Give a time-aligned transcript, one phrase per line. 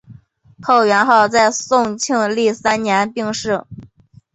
[0.63, 3.63] 后元昊在宋庆历三年病逝。